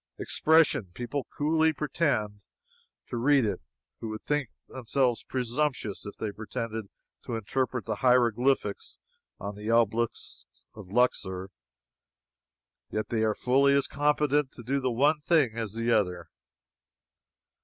Expression! 0.17 0.89
People 0.95 1.27
coolly 1.37 1.73
pretend 1.73 2.41
to 3.11 3.17
read 3.17 3.45
it 3.45 3.61
who 3.99 4.09
would 4.09 4.23
think 4.23 4.49
themselves 4.67 5.23
presumptuous 5.23 6.07
if 6.07 6.15
they 6.17 6.31
pretended 6.31 6.87
to 7.23 7.35
interpret 7.35 7.85
the 7.85 7.97
hieroglyphics 7.97 8.97
on 9.39 9.53
the 9.55 9.69
obelisks 9.69 10.65
of 10.73 10.91
Luxor 10.91 11.51
yet 12.89 13.09
they 13.09 13.21
are 13.23 13.35
fully 13.35 13.75
as 13.75 13.85
competent 13.85 14.51
to 14.53 14.63
do 14.63 14.79
the 14.79 14.89
one 14.89 15.19
thing 15.19 15.51
as 15.53 15.73
the 15.75 15.91
other. 15.91 16.31